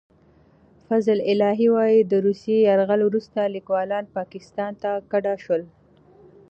فضل 0.87 1.17
الهي 1.31 1.65
وايي، 1.75 1.99
د 2.11 2.13
روسي 2.25 2.55
یرغل 2.67 3.01
وروسته 3.05 3.39
لیکوالان 3.55 4.03
پاکستان 4.17 4.71
ته 4.81 4.91
کډه 5.11 5.33
شول. 5.43 5.61